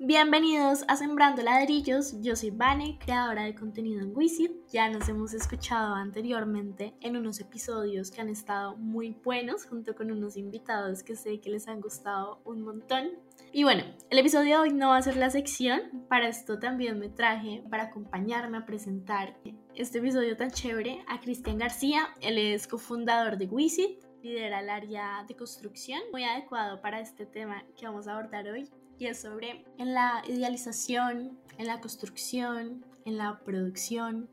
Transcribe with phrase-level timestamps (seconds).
[0.00, 4.52] Bienvenidos a Sembrando Ladrillos, yo soy Vane, creadora de contenido en Wisit.
[4.70, 10.12] Ya nos hemos escuchado anteriormente en unos episodios que han estado muy buenos, junto con
[10.12, 13.08] unos invitados que sé que les han gustado un montón.
[13.52, 17.00] Y bueno, el episodio de hoy no va a ser la sección, para esto también
[17.00, 19.36] me traje para acompañarme a presentar
[19.74, 25.24] este episodio tan chévere a Cristian García, él es cofundador de Wisit, lidera el área
[25.26, 29.64] de construcción, muy adecuado para este tema que vamos a abordar hoy y es sobre
[29.78, 34.28] en la idealización, en la construcción, en la producción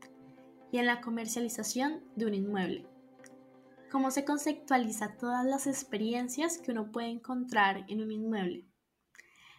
[0.72, 2.86] y en la comercialización de un inmueble.
[3.90, 8.66] Cómo se conceptualiza todas las experiencias que uno puede encontrar en un inmueble.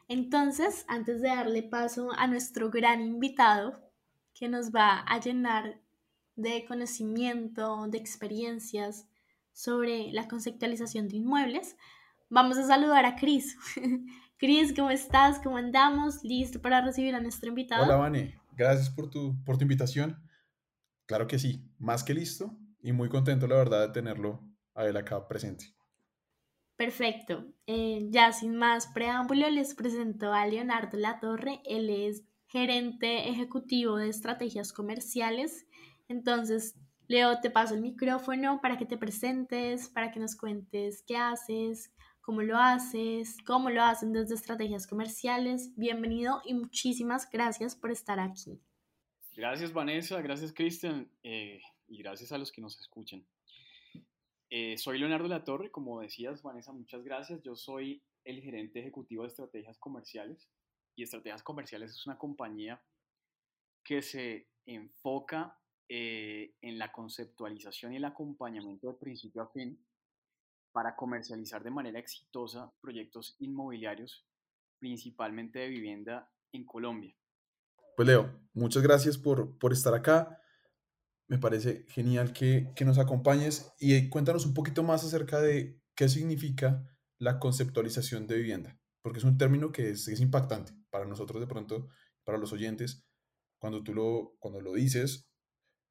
[0.10, 3.80] Entonces, antes de darle paso a nuestro gran invitado,
[4.34, 5.82] que nos va a llenar
[6.36, 9.08] de conocimiento, de experiencias
[9.52, 11.76] sobre la conceptualización de inmuebles,
[12.30, 13.58] vamos a saludar a Cris.
[14.40, 15.40] Cris, ¿cómo estás?
[15.40, 16.24] ¿Cómo andamos?
[16.24, 17.84] ¿Listo para recibir a nuestro invitado?
[17.84, 18.40] Hola, Vane.
[18.52, 20.22] Gracias por tu, por tu invitación.
[21.08, 24.96] Claro que sí, más que listo y muy contento, la verdad, de tenerlo a él
[24.96, 25.74] acá presente.
[26.76, 27.48] Perfecto.
[27.66, 31.62] Eh, ya sin más preámbulo, les presento a Leonardo Latorre.
[31.66, 35.66] Él es gerente ejecutivo de estrategias comerciales.
[36.08, 36.76] Entonces,
[37.08, 41.92] Leo, te paso el micrófono para que te presentes, para que nos cuentes qué haces,
[42.28, 45.74] cómo lo haces, cómo lo hacen desde estrategias comerciales.
[45.78, 48.60] Bienvenido y muchísimas gracias por estar aquí.
[49.34, 53.26] Gracias Vanessa, gracias Cristian eh, y gracias a los que nos escuchan.
[54.50, 57.42] Eh, soy Leonardo Latorre, como decías Vanessa, muchas gracias.
[57.44, 60.50] Yo soy el gerente ejecutivo de estrategias comerciales
[60.98, 62.84] y Estrategias Comerciales es una compañía
[63.86, 65.58] que se enfoca
[65.88, 69.80] eh, en la conceptualización y el acompañamiento de principio a fin
[70.78, 74.28] para comercializar de manera exitosa proyectos inmobiliarios,
[74.78, 77.18] principalmente de vivienda en Colombia.
[77.96, 80.40] Pues Leo, muchas gracias por, por estar acá.
[81.28, 86.08] Me parece genial que, que nos acompañes y cuéntanos un poquito más acerca de qué
[86.10, 86.88] significa
[87.18, 91.48] la conceptualización de vivienda, porque es un término que es, es impactante para nosotros de
[91.48, 91.88] pronto,
[92.24, 93.04] para los oyentes,
[93.58, 95.28] cuando tú lo, cuando lo dices,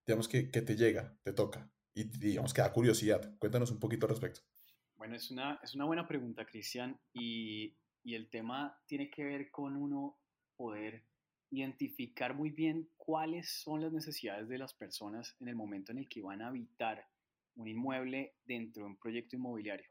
[0.07, 3.37] digamos que, que te llega, te toca y digamos que da curiosidad.
[3.41, 4.43] Cuéntanos un poquito al respecto.
[4.97, 9.51] Bueno, es una, es una buena pregunta, Cristian, y, y el tema tiene que ver
[9.51, 10.19] con uno
[10.57, 11.05] poder
[11.51, 16.09] identificar muy bien cuáles son las necesidades de las personas en el momento en el
[16.09, 17.07] que van a habitar
[17.57, 19.89] un inmueble dentro de un proyecto inmobiliario.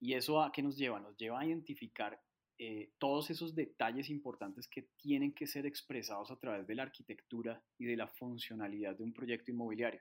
[0.00, 1.00] ¿Y eso a qué nos lleva?
[1.00, 2.20] Nos lleva a identificar
[2.58, 7.62] eh, todos esos detalles importantes que tienen que ser expresados a través de la arquitectura
[7.78, 10.00] y de la funcionalidad de un proyecto inmobiliario.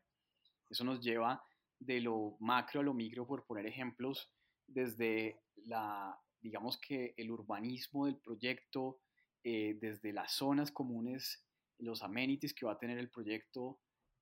[0.69, 1.43] Eso nos lleva
[1.79, 4.31] de lo macro a lo micro, por poner ejemplos,
[4.67, 8.99] desde la, digamos que el urbanismo del proyecto,
[9.43, 11.45] eh, desde las zonas comunes,
[11.79, 13.79] los amenities que va a tener el proyecto,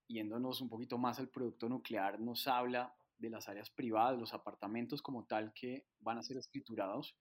[0.08, 5.02] yéndonos un poquito más al producto nuclear, nos habla de las áreas privadas, los apartamentos
[5.02, 7.18] como tal que van a ser escriturados.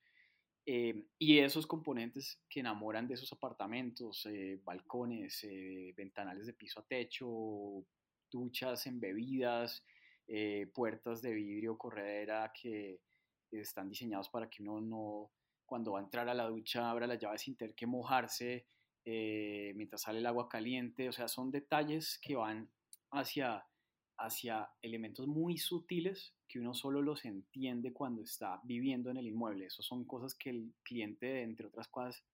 [0.67, 5.47] Eh, y esos componentes que enamoran de esos apartamentos, eh, balcones,
[5.95, 7.85] ventanales de piso a techo,
[8.31, 9.85] duchas embebidas,
[10.27, 13.01] eh, puertas de vidrio, corredera que
[13.51, 15.31] están diseñados para que uno no,
[15.67, 18.67] cuando va a entrar a la ducha, abra las llaves sin tener que mojarse
[19.05, 21.09] eh, mientras sale el agua caliente.
[21.09, 22.71] O sea, son detalles que van
[23.11, 23.67] hacia,
[24.19, 29.67] hacia elementos muy sutiles que uno solo los entiende cuando está viviendo en el inmueble.
[29.67, 32.25] Esas son cosas que el cliente, entre otras cosas,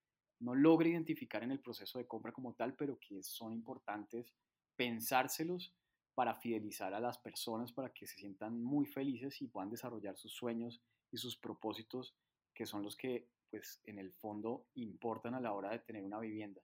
[0.40, 4.32] no logra identificar en el proceso de compra como tal, pero que son importantes
[4.76, 5.74] pensárselos
[6.14, 10.32] para fidelizar a las personas, para que se sientan muy felices y puedan desarrollar sus
[10.32, 12.14] sueños y sus propósitos,
[12.54, 16.20] que son los que, pues, en el fondo importan a la hora de tener una
[16.20, 16.60] vivienda.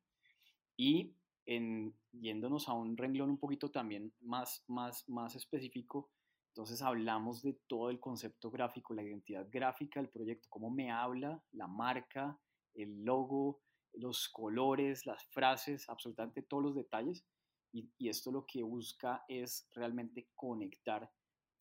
[0.76, 6.10] Y en, yéndonos a un renglón un poquito también más, más, más específico,
[6.48, 11.42] entonces hablamos de todo el concepto gráfico, la identidad gráfica del proyecto, cómo me habla
[11.52, 12.40] la marca,
[12.74, 13.60] el logo,
[13.92, 17.24] los colores, las frases, absolutamente todos los detalles
[17.72, 21.10] y, esto lo que busca es realmente conectar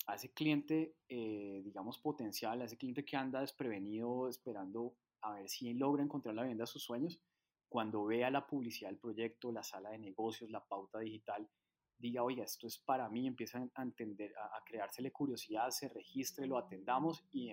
[0.08, 5.50] a ese cliente, eh, digamos, potencial, a ese cliente que anda desprevenido, esperando a ver
[5.50, 7.20] si logra encontrar la vivienda de sus sueños,
[7.68, 11.50] cuando vea la publicidad del proyecto, la sala de negocios, la pauta digital,
[11.98, 16.58] diga, oye, esto es para mí, empieza a entender, a, creársele curiosidad, se registre, lo
[16.58, 17.52] atendamos y,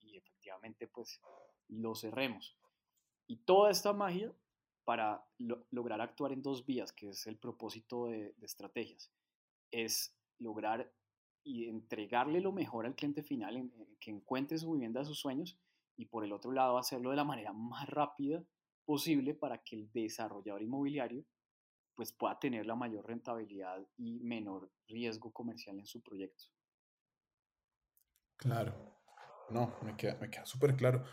[0.00, 1.20] y efectivamente pues
[1.68, 2.56] lo cerremos.
[3.26, 4.32] Y toda esta magia
[4.88, 5.22] para
[5.70, 9.12] lograr actuar en dos vías, que es el propósito de, estrategias.
[9.70, 10.90] Es lograr
[11.44, 13.70] y entregarle lo mejor al cliente final,
[14.00, 15.58] que encuentre su vivienda de sus sueños,
[15.94, 18.42] y por el otro lado hacerlo de la manera más rápida
[18.86, 21.22] posible para que el desarrollador inmobiliario
[21.94, 26.44] pues pueda tener la mayor rentabilidad y menor riesgo comercial en su proyecto.
[28.38, 28.72] Claro,
[29.50, 31.04] no, me queda, me queda súper claro.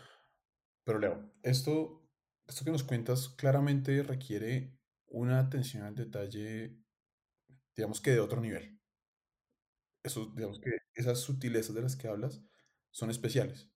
[0.82, 2.05] Pero Leo, esto,
[2.46, 4.72] esto que nos cuentas claramente requiere
[5.08, 6.76] una atención al detalle,
[7.74, 8.78] digamos que de otro nivel.
[10.02, 12.42] Eso, digamos que esas sutilezas de las que hablas
[12.90, 13.68] son especiales.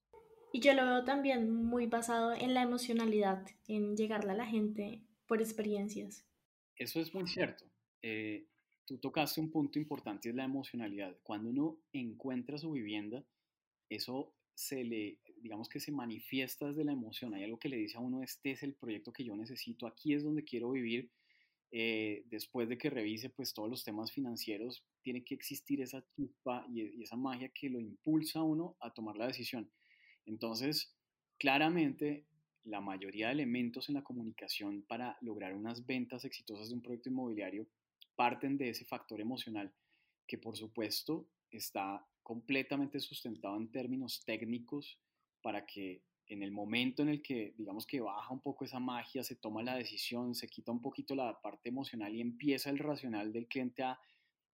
[0.52, 5.04] Y yo lo veo también muy basado en la emocionalidad, en llegarle a la gente
[5.26, 6.26] por experiencias.
[6.76, 7.64] Eso es muy cierto.
[8.02, 8.48] Eh,
[8.84, 11.16] tú tocaste un punto importante, es la emocionalidad.
[11.22, 13.24] Cuando uno encuentra su vivienda,
[13.88, 17.34] eso se le, digamos que se manifiesta desde la emoción.
[17.34, 20.14] Hay algo que le dice a uno, este es el proyecto que yo necesito, aquí
[20.14, 21.10] es donde quiero vivir.
[21.72, 26.66] Eh, después de que revise pues todos los temas financieros, tiene que existir esa chispa
[26.68, 29.70] y, y esa magia que lo impulsa a uno a tomar la decisión.
[30.26, 30.92] Entonces,
[31.38, 32.26] claramente,
[32.64, 37.08] la mayoría de elementos en la comunicación para lograr unas ventas exitosas de un proyecto
[37.08, 37.66] inmobiliario
[38.16, 39.72] parten de ese factor emocional
[40.26, 44.98] que por supuesto está completamente sustentado en términos técnicos
[45.42, 49.24] para que en el momento en el que digamos que baja un poco esa magia,
[49.24, 53.32] se toma la decisión, se quita un poquito la parte emocional y empieza el racional
[53.32, 53.98] del cliente a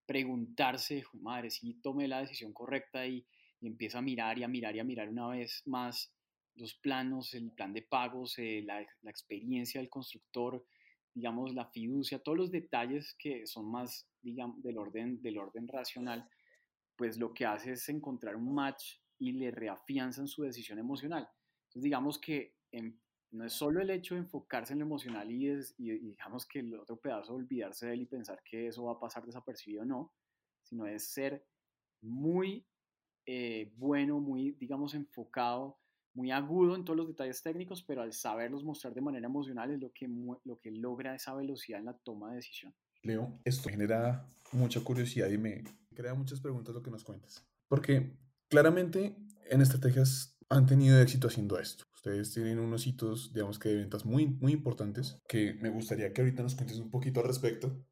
[0.06, 3.27] preguntarse, madre, si tomé la decisión correcta y,
[3.62, 6.15] empieza a mirar y a mirar y a mirar una vez más
[6.55, 10.65] los planos, el plan de pagos, eh, la, la, experiencia del constructor,
[11.12, 16.29] digamos, la fiducia, todos los detalles que son más, digamos, del orden, del orden racional,
[16.94, 21.29] pues lo que hace es encontrar un match y le reafianzan su decisión emocional.
[21.65, 22.57] Entonces, digamos que
[23.31, 26.61] no es solo el hecho de enfocarse en lo emocional y, es, y, digamos que
[26.61, 30.13] el otro pedazo olvidarse de él y pensar que eso va a pasar desapercibido, no,
[30.63, 31.45] sino es ser
[32.03, 32.67] muy
[33.27, 35.79] eh, bueno, muy, digamos, enfocado,
[36.15, 39.81] muy agudo en todos los detalles técnicos, pero al saberlos mostrar de manera emocional es
[39.81, 40.09] lo que,
[40.45, 42.75] lo que logra esa velocidad en la toma de decisión.
[43.03, 45.65] Leo, esto genera mucha curiosidad y me
[45.95, 47.45] crea muchas preguntas lo que nos cuentas.
[47.69, 48.17] Porque
[48.49, 49.17] claramente
[49.51, 51.85] en estrategias han tenido éxito haciendo esto.
[51.95, 56.21] Ustedes tienen unos hitos, digamos que de ventas muy, muy importantes, que me gustaría que
[56.21, 57.85] ahorita nos cuentes un poquito al respecto.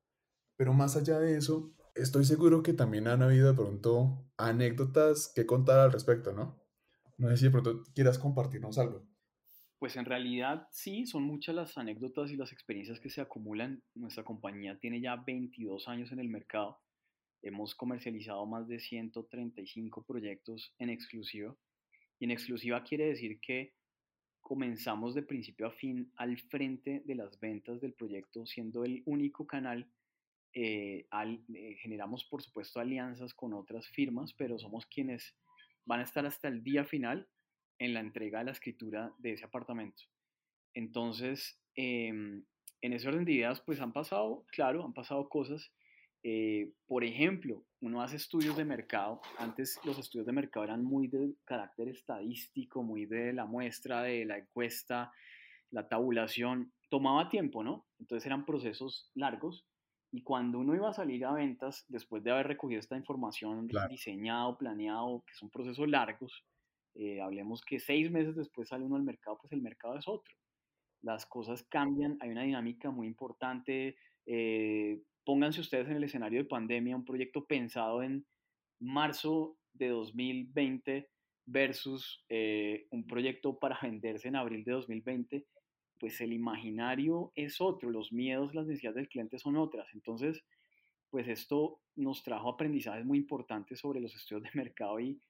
[0.56, 5.46] Pero más allá de eso, estoy seguro que también han habido de pronto anécdotas que
[5.46, 6.62] contar al respecto, ¿no?
[7.18, 9.04] No sé si de pronto quieras compartirnos algo.
[9.78, 13.82] Pues en realidad sí, son muchas las anécdotas y las experiencias que se acumulan.
[13.94, 16.78] Nuestra compañía tiene ya 22 años en el mercado.
[17.44, 21.54] Hemos comercializado más de 135 proyectos en exclusiva.
[22.18, 23.74] Y en exclusiva quiere decir que
[24.40, 29.46] comenzamos de principio a fin al frente de las ventas del proyecto, siendo el único
[29.46, 29.88] canal
[30.54, 31.06] eh,
[31.54, 35.36] eh, generamos, por supuesto, alianzas con otras firmas, pero somos quienes
[35.84, 37.28] van a estar hasta el día final
[37.78, 40.04] en la entrega de la escritura de ese apartamento.
[40.72, 42.44] Entonces, em,
[42.80, 45.72] en ese orden de ideas, pues han pasado, claro, han pasado cosas.
[46.26, 49.20] Eh, por ejemplo, uno hace estudios de mercado.
[49.38, 54.24] Antes los estudios de mercado eran muy de carácter estadístico, muy de la muestra, de
[54.24, 55.12] la encuesta,
[55.70, 56.72] la tabulación.
[56.88, 57.86] Tomaba tiempo, ¿no?
[57.98, 59.66] Entonces eran procesos largos
[60.10, 64.56] y cuando uno iba a salir a ventas, después de haber recogido esta información, diseñado,
[64.56, 66.44] planeado, que son procesos largos,
[66.94, 70.32] eh, hablemos que seis meses después sale uno al mercado, pues el mercado es otro.
[71.02, 73.96] Las cosas cambian, hay una dinámica muy importante.
[74.24, 78.26] Eh, pónganse ustedes en el escenario de pandemia, un proyecto pensado en
[78.80, 81.08] marzo de 2020
[81.46, 85.46] versus eh, un proyecto para venderse en abril de 2020
[85.98, 89.88] pues el imaginario es otro, los miedos, las necesidades del cliente son otras.
[89.94, 90.44] Entonces,
[91.10, 95.20] pues esto nos trajo aprendizajes muy importantes sobre los estudios de mercado y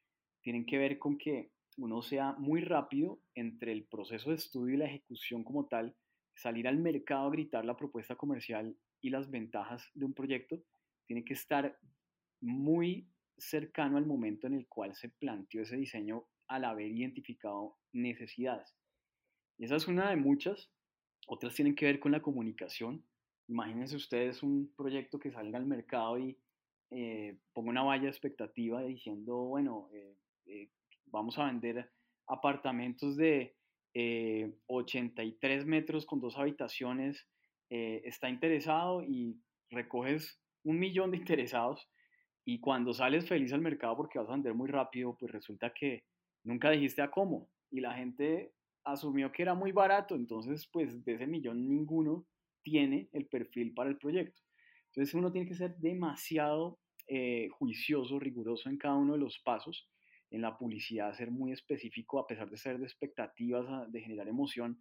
[0.41, 4.79] tienen que ver con que uno sea muy rápido entre el proceso de estudio y
[4.79, 5.95] la ejecución como tal,
[6.35, 10.65] salir al mercado a gritar la propuesta comercial y las ventajas de un proyecto,
[11.05, 11.79] tiene que estar
[12.41, 13.07] muy
[13.37, 18.75] cercano al momento en el cual se planteó ese diseño al haber identificado necesidades.
[19.59, 20.71] Y esa es una de muchas.
[21.27, 23.05] Otras tienen que ver con la comunicación.
[23.47, 26.39] Imagínense ustedes un proyecto que salga al mercado y
[26.91, 30.71] eh, ponga una valla expectativa diciendo, bueno, eh, eh,
[31.05, 31.93] vamos a vender
[32.27, 33.55] apartamentos de
[34.67, 37.29] 83 metros con dos habitaciones,
[38.05, 39.41] está interesado y
[39.71, 41.89] recoges un millón de interesados
[42.45, 46.05] y cuando sales feliz al mercado porque vas a vender muy rápido, pues resulta que
[46.43, 48.53] nunca dijiste a cómo y la gente
[48.85, 52.27] asumió que era muy barato, entonces pues de ese millón ninguno
[52.63, 54.43] tiene el perfil para el proyecto.
[54.89, 56.79] Entonces uno tiene que ser demasiado
[57.09, 59.89] eh, juicioso, riguroso en cada uno de los pasos.
[60.31, 64.81] En la publicidad ser muy específico, a pesar de ser de expectativas, de generar emoción,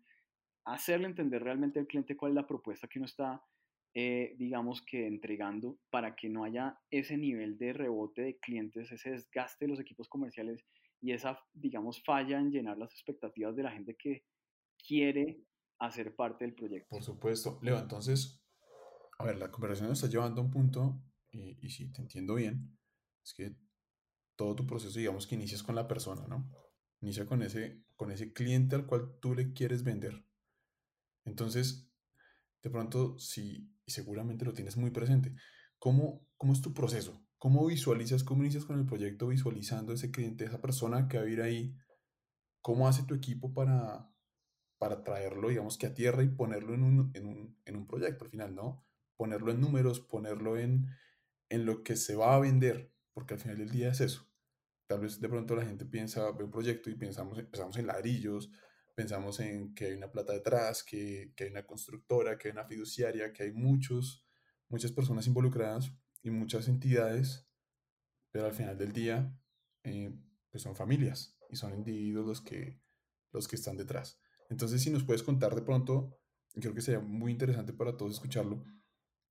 [0.66, 3.44] hacerle entender realmente al cliente cuál es la propuesta que uno está,
[3.96, 9.12] eh, digamos que entregando para que no haya ese nivel de rebote de clientes, ese
[9.12, 10.66] desgaste de los equipos comerciales
[11.00, 14.26] y esa, digamos, falla en llenar las expectativas de la gente que
[14.88, 15.44] quiere
[15.80, 16.88] hacer parte del proyecto.
[16.90, 17.60] Por supuesto.
[17.62, 18.42] Leo, entonces,
[19.20, 22.36] a ver, la conversación nos está llevando a un punto, y, y si te entiendo
[22.36, 22.78] bien,
[23.24, 23.56] es que
[24.36, 26.50] todo tu proceso, digamos que inicias con la persona, ¿no?
[27.02, 30.26] Inicia con ese, con ese cliente al cual tú le quieres vender.
[31.26, 31.90] Entonces,
[32.62, 35.36] de pronto, si, y seguramente lo tienes muy presente,
[35.80, 37.26] ¿cómo, cómo es tu proceso?
[37.38, 41.30] ¿Cómo visualizas, cómo inicias con el proyecto visualizando ese cliente, esa persona que va a
[41.30, 41.76] ir ahí?
[42.62, 44.10] ¿Cómo hace tu equipo para,
[44.78, 48.26] para traerlo, digamos que a tierra y ponerlo en un, en un, en un proyecto
[48.26, 48.86] al final, ¿no?
[49.18, 50.88] Ponerlo en números, ponerlo en,
[51.50, 54.30] en lo que se va a vender, porque al final del día es eso.
[54.88, 58.52] Tal vez de pronto la gente piensa, ve un proyecto y pensamos, pensamos en ladrillos,
[58.96, 62.66] pensamos en que hay una plata detrás, que, que, hay una constructora, que hay una
[62.66, 64.26] fiduciaria, que hay muchos,
[64.70, 67.48] muchas personas involucradas y muchas entidades,
[68.32, 69.36] pero al final del día
[69.84, 70.14] eh,
[70.50, 72.80] pues son familias y son individuos los que,
[73.32, 74.20] los que están detrás.
[74.50, 76.20] Entonces, si nos puedes contar de pronto,
[76.54, 78.64] creo que sería muy interesante para todos escucharlo,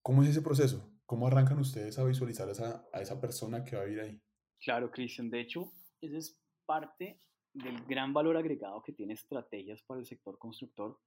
[0.03, 0.93] ¿cómo es ese proceso?
[1.07, 4.23] ¿Cómo arrancan ustedes a visualizar a esa, a esa persona que va a ir ahí?
[4.61, 5.31] Claro, Cristian.
[5.31, 7.21] De hecho, esa es parte
[7.55, 10.99] del gran valor agregado que tiene estrategias para el sector constructor,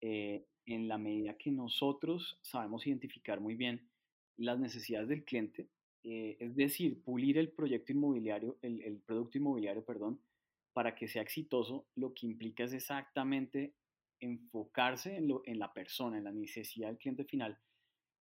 [0.00, 3.90] eh, en la medida que nosotros sabemos identificar muy bien
[4.36, 5.68] las necesidades del cliente,
[6.02, 10.20] eh, es decir, pulir el proyecto inmobiliario, el, el, producto inmobiliario, perdón,
[10.72, 13.74] para que sea exitoso, lo que implica es exactamente
[14.20, 17.58] enfocarse en, lo, en la persona, en la necesidad del cliente final.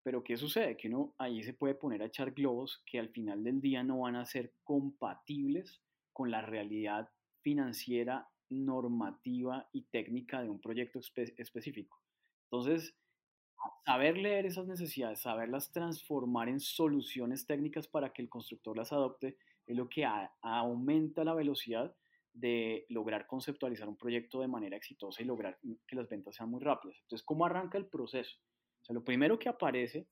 [0.02, 0.76] Pero ¿qué sucede?
[0.76, 4.00] Que uno ahí se puede poner a echar globos que al final del día no
[4.00, 5.80] van a ser compatibles
[6.12, 7.10] con la realidad
[7.42, 12.00] financiera, normativa y técnica de un proyecto espe específico.
[12.44, 12.96] Entonces,
[13.84, 19.36] saber leer esas necesidades, saberlas transformar en soluciones técnicas para que el constructor las adopte,
[19.66, 20.06] es lo que
[20.40, 21.94] aumenta la velocidad
[22.32, 26.62] de lograr conceptualizar un proyecto de manera exitosa y lograr que las ventas sean muy
[26.62, 26.96] rápidas.
[27.02, 28.38] Entonces, ¿cómo arranca el proceso?
[28.80, 30.06] O sea, lo primero que aparece,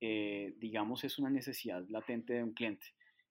[0.00, 2.86] eh, digamos, es una necesidad latente de un cliente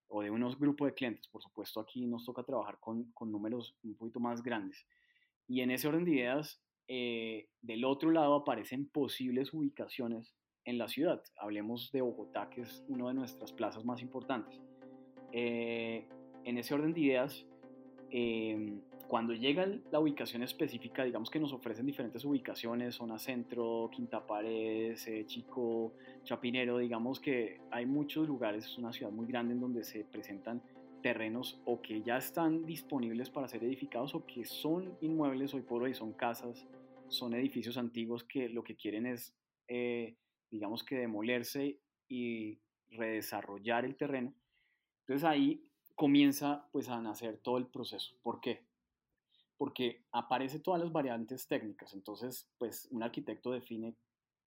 [0.10, 1.28] o de unos grupos de clientes.
[1.28, 4.86] Por supuesto, aquí nos toca trabajar con, con números un poquito más grandes.
[5.48, 10.34] Y en ese orden de ideas, eh, del otro lado aparecen posibles ubicaciones
[10.66, 11.22] en la ciudad.
[11.38, 14.60] Hablemos de Bogotá, que es una de nuestras plazas más importantes.
[15.32, 16.08] Eh,
[16.44, 17.46] en ese orden de ideas,
[18.10, 24.26] eh, cuando llega la ubicación específica, digamos que nos ofrecen diferentes ubicaciones, zona centro, Quinta
[24.26, 29.62] Paredes, eh, Chico, Chapinero, digamos que hay muchos lugares, es una ciudad muy grande en
[29.62, 30.62] donde se presentan
[31.02, 35.84] terrenos o que ya están disponibles para ser edificados o que son inmuebles hoy por
[35.84, 36.68] hoy, son casas,
[37.08, 39.34] son edificios antiguos que lo que quieren es,
[39.70, 40.16] eh,
[40.52, 42.60] digamos que demolerse y
[42.90, 44.34] redesarrollar el terreno.
[45.02, 45.64] Entonces ahí
[45.96, 48.14] comienza pues a nacer todo el proceso.
[48.22, 48.67] ¿Por qué?
[49.58, 51.94] Porque aparece todas las variantes técnicas.
[51.94, 53.96] Entonces, pues un arquitecto define,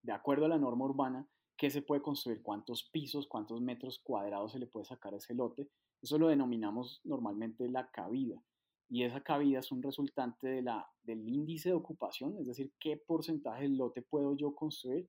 [0.03, 1.27] de acuerdo a la norma urbana,
[1.57, 5.35] qué se puede construir, cuántos pisos, cuántos metros cuadrados se le puede sacar a ese
[5.35, 5.69] lote.
[6.01, 8.41] Eso lo denominamos normalmente la cabida.
[8.89, 12.97] Y esa cabida es un resultante de la, del índice de ocupación, es decir, qué
[12.97, 15.07] porcentaje del lote puedo yo construir,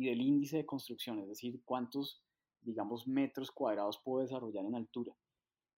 [0.00, 2.22] y del índice de construcción, es decir, cuántos,
[2.62, 5.14] digamos, metros cuadrados puedo desarrollar en altura.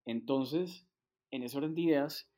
[0.07, 0.87] Entonces,
[1.33, 2.32] en ese orden de ideas,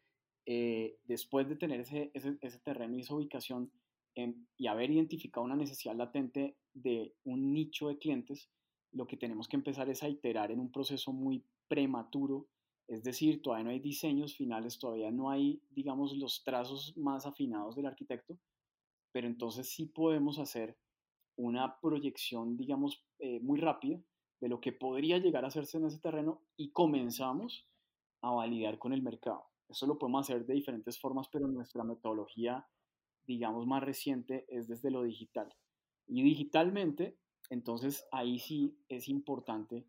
[0.46, 3.70] eh, después de tener ese, ese, terreno y esa ubicación
[4.14, 8.50] em, y haber identificado una necesidad latente de un nicho de clientes,
[8.92, 12.46] lo que tenemos que empezar es a iterar en un proceso muy prematuro,
[12.86, 17.74] es decir, todavía no hay diseños finales, todavía no hay, digamos, los trazos más afinados
[17.74, 18.38] del arquitecto,
[19.12, 20.76] pero entonces sí podemos hacer
[21.36, 23.98] una proyección, digamos, eh, muy rápida
[24.40, 27.66] de lo que podría llegar a hacerse en ese terreno y comenzamos
[28.20, 29.53] a validar con el mercado.
[29.68, 32.66] Eso lo podemos hacer de diferentes formas, pero nuestra metodología,
[33.26, 35.54] digamos, más reciente es desde lo digital.
[36.06, 37.16] Y digitalmente,
[37.50, 39.86] entonces ahí sí es importante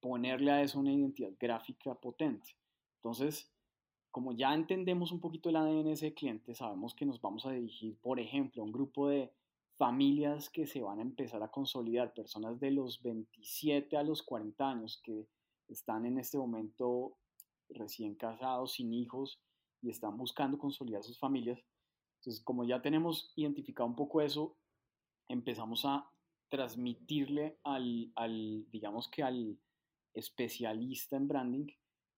[0.00, 2.56] ponerle a eso una identidad gráfica potente.
[2.96, 3.50] Entonces,
[4.10, 7.50] como ya entendemos un poquito el ADN de ese cliente, sabemos que nos vamos a
[7.50, 9.32] dirigir, por ejemplo, a un grupo de
[9.76, 14.70] familias que se van a empezar a consolidar, personas de los 27 a los 40
[14.70, 15.26] años que
[15.68, 17.16] están en este momento
[17.68, 19.40] recién casados, sin hijos
[19.80, 21.60] y están buscando consolidar sus familias.
[22.20, 24.56] Entonces, como ya tenemos identificado un poco eso,
[25.28, 26.08] empezamos a
[26.48, 29.58] transmitirle al, al digamos que al
[30.14, 31.66] especialista en branding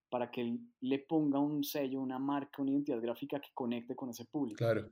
[0.08, 4.24] para que le ponga un sello, una marca, una identidad gráfica que conecte con ese
[4.26, 4.58] público.
[4.58, 4.90] Claro.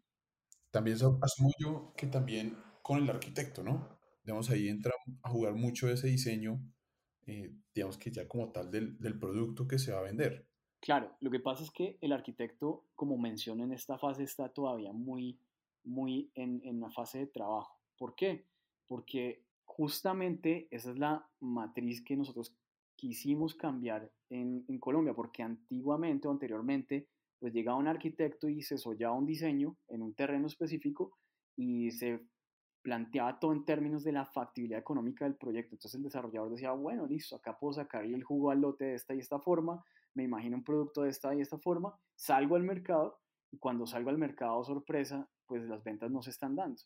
[0.70, 3.96] También asumo yo que también con el arquitecto, ¿no?
[4.24, 4.92] Digamos, ahí entra
[5.22, 6.60] a jugar mucho ese diseño,
[7.26, 10.46] eh, digamos que ya como tal del, del producto que se va a vender.
[10.80, 14.92] Claro, lo que pasa es que el arquitecto, como menciono en esta fase, está todavía
[14.92, 15.40] muy,
[15.82, 17.80] muy en, en la fase de trabajo.
[17.96, 18.44] ¿Por qué?
[18.86, 22.54] Porque justamente esa es la matriz que nosotros
[22.96, 28.78] quisimos cambiar en, en Colombia, porque antiguamente o anteriormente, pues llegaba un arquitecto y se
[28.78, 31.16] soñaba un diseño en un terreno específico
[31.56, 32.20] y se
[32.84, 35.74] planteaba todo en términos de la factibilidad económica del proyecto.
[35.74, 39.14] Entonces el desarrollador decía, bueno, listo, acá puedo sacarle el jugo al lote de esta
[39.14, 43.18] y esta forma, me imagino un producto de esta y esta forma, salgo al mercado
[43.50, 46.82] y cuando salgo al mercado, sorpresa, pues las ventas no se están dando.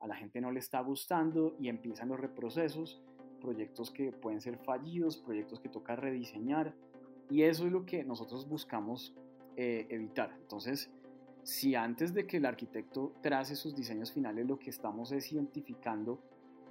[0.00, 3.00] A la gente no le está gustando y empiezan los reprocesos,
[3.40, 6.74] proyectos que pueden ser fallidos, proyectos que toca rediseñar
[7.30, 9.14] y eso es lo que nosotros buscamos
[9.56, 10.36] eh, evitar.
[10.40, 10.90] Entonces,
[11.46, 16.20] si antes de que el arquitecto trace sus diseños finales lo que estamos es identificando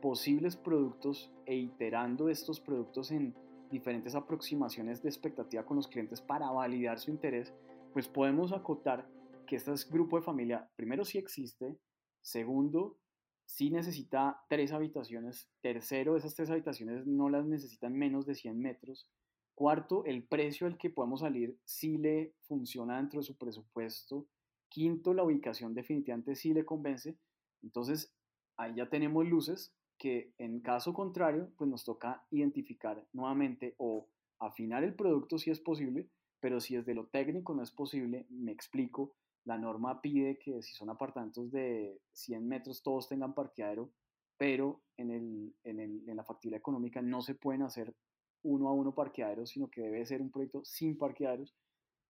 [0.01, 3.34] posibles productos e iterando estos productos en
[3.72, 7.53] diferentes aproximaciones de expectativa con los clientes para validar su interés,
[7.94, 9.08] pues podemos acotar
[9.48, 11.79] que este grupo de familia, primero, sí existe,
[12.22, 12.98] segundo,
[13.46, 19.08] sí necesita tres habitaciones, tercero, esas tres habitaciones no las necesitan menos de 100 metros,
[19.53, 24.27] cuarto, el precio al que podemos salir sí le funciona dentro de su presupuesto,
[24.75, 27.17] quinto, la ubicación definitivamente sí le convence,
[27.63, 28.13] entonces
[28.58, 34.84] ahí ya tenemos luces que en caso contrario, pues nos toca identificar nuevamente o afinar
[34.84, 36.10] el producto si es posible,
[36.41, 39.15] pero si desde lo técnico no es posible, me explico,
[39.46, 43.94] la norma pide que si son apartamentos de 100 metros todos tengan parqueadero,
[44.38, 47.96] pero en, el, en, el, en la factibilidad económica no se pueden hacer
[48.44, 51.55] uno a uno parqueaderos, sino que debe ser un proyecto sin parqueaderos,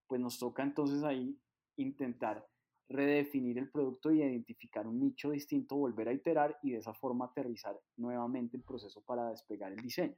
[0.07, 1.37] pues nos toca entonces ahí
[1.77, 2.43] intentar
[2.87, 7.25] redefinir el producto y identificar un nicho distinto, volver a iterar y de esa forma
[7.25, 10.15] aterrizar nuevamente el proceso para despegar el diseño.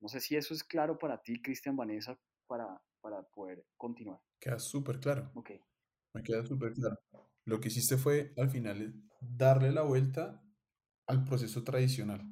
[0.00, 4.20] No sé si eso es claro para ti, Cristian Vanessa, para, para poder continuar.
[4.40, 5.30] Queda súper claro.
[5.34, 5.50] Ok.
[6.14, 6.96] Me queda súper claro.
[7.44, 10.42] Lo que hiciste fue al final darle la vuelta
[11.06, 12.22] al proceso tradicional.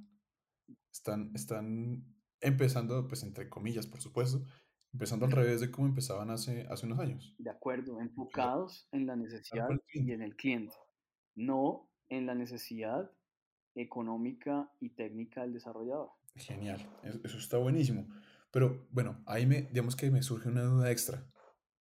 [0.92, 4.44] Están, están empezando, pues entre comillas, por supuesto,
[4.96, 7.34] empezando al revés de cómo empezaban hace, hace unos años.
[7.36, 10.74] De acuerdo, enfocados en la necesidad y en el cliente,
[11.34, 13.10] no en la necesidad
[13.74, 16.12] económica y técnica del desarrollador.
[16.34, 16.80] Genial,
[17.22, 18.08] eso está buenísimo.
[18.50, 21.30] Pero bueno, ahí me, digamos que me surge una duda extra.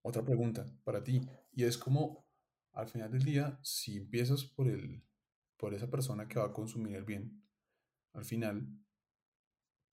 [0.01, 1.21] Otra pregunta para ti.
[1.53, 2.27] Y es como,
[2.73, 5.05] al final del día, si empiezas por, el,
[5.55, 7.41] por esa persona que va a consumir el bien,
[8.11, 8.67] al final,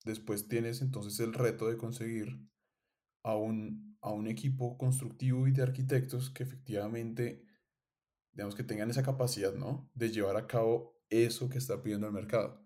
[0.03, 2.51] después tienes entonces el reto de conseguir
[3.23, 7.45] a un, a un equipo constructivo y de arquitectos que efectivamente,
[8.33, 9.89] digamos que tengan esa capacidad, ¿no?
[9.93, 12.63] De llevar a cabo eso que está pidiendo el mercado.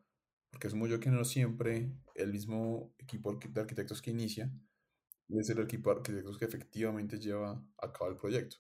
[0.51, 4.51] Porque es muy yo que no siempre el mismo equipo de arquitectos que inicia
[5.29, 8.57] es el equipo de arquitectos que efectivamente lleva a cabo el proyecto.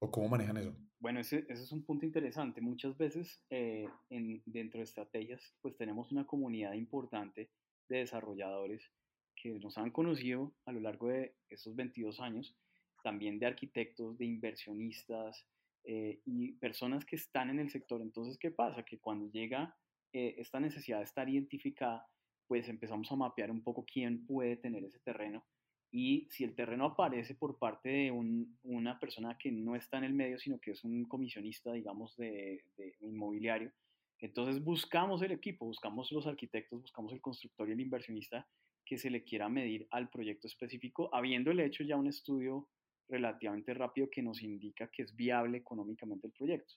[0.00, 0.76] ¿O cómo manejan eso?
[1.00, 2.60] Bueno, ese, ese es un punto interesante.
[2.60, 7.50] Muchas veces eh, en, dentro de estrategias, pues tenemos una comunidad importante
[7.88, 8.92] de desarrolladores
[9.36, 12.56] que nos han conocido a lo largo de estos 22 años,
[13.02, 15.46] también de arquitectos, de inversionistas
[15.84, 18.00] eh, y personas que están en el sector.
[18.02, 18.84] Entonces, ¿qué pasa?
[18.84, 19.76] Que cuando llega
[20.12, 22.06] eh, esta necesidad de estar identificada,
[22.46, 25.44] pues empezamos a mapear un poco quién puede tener ese terreno
[25.90, 30.04] y si el terreno aparece por parte de un, una persona que no está en
[30.04, 32.62] el medio, sino que es un comisionista, digamos, de,
[33.00, 33.72] inmobiliario,
[34.18, 38.46] entonces buscamos el equipo, buscamos los arquitectos, buscamos el constructor y el inversionista
[38.88, 42.70] que se le quiera medir al proyecto específico, habiéndole hecho ya un estudio
[43.06, 46.72] relativamente rápido que nos indica que es viable económicamente el proyecto.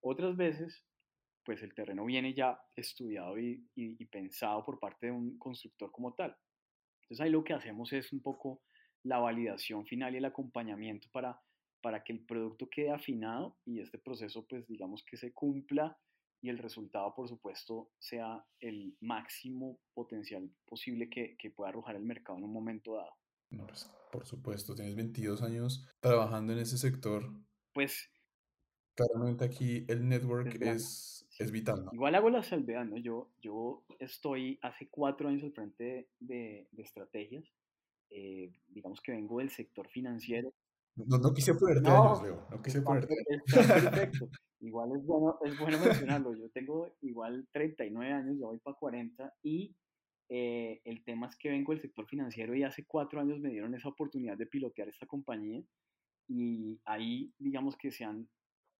[0.00, 0.84] Otras veces,
[1.44, 6.14] pues el terreno viene ya estudiado y, y, pensado por parte de un constructor como
[6.14, 6.36] tal.
[7.02, 8.62] Entonces ahí lo que hacemos es un poco
[9.02, 11.40] la validación final y el acompañamiento para,
[11.80, 15.98] para que el producto quede afinado y este proceso pues digamos que se cumpla
[16.40, 22.04] y el resultado por supuesto sea el máximo potencial posible que, que pueda arrojar el
[22.04, 23.12] mercado en un momento dado.
[23.50, 27.24] No, pues, por supuesto, tienes 22 años trabajando en ese sector.
[27.72, 28.10] Pues
[28.94, 31.84] claramente aquí el network es, es, es vital.
[31.84, 31.90] ¿no?
[31.92, 32.96] Igual hago la salvedad, ¿no?
[32.96, 37.44] Yo, yo estoy hace cuatro años al frente de, de estrategias.
[38.10, 40.52] Eh, digamos que vengo del sector financiero.
[41.06, 42.46] No, no quise ponerte no, años, Leo.
[42.50, 43.14] No quise ponerte
[43.46, 44.28] perfecto.
[44.60, 46.34] Igual es bueno, es bueno mencionarlo.
[46.34, 49.76] Yo tengo igual 39 años, ya voy para 40 y
[50.28, 53.74] eh, el tema es que vengo del sector financiero y hace cuatro años me dieron
[53.74, 55.62] esa oportunidad de pilotear esta compañía
[56.28, 58.28] y ahí digamos que se han